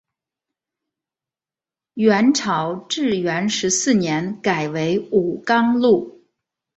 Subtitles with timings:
[1.93, 6.23] 元朝至元十四年改为武冈路。